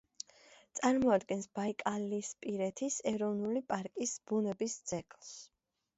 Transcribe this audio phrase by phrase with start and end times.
[0.79, 5.33] წარმოადგენს ბაიკალისპირეთის ეროვნული პარკის ბუნების ძეგლს.